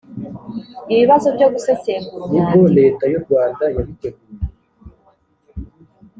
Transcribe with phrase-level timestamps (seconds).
[0.93, 3.03] ibibazo byo gusesengura umwandiko